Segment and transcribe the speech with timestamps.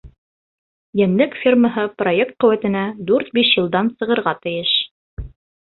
[1.01, 4.77] Йәнлек фермаһы проект ҡеүәтенә дүрт-биш йылдан сығырға тейеш.